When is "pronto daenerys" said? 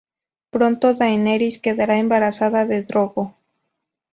0.49-1.59